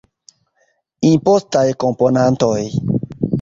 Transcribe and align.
Impostaj 1.09 1.63
komponantoj. 1.85 2.59